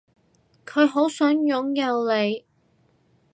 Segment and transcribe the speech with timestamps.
[0.65, 2.43] 佢好想擁有你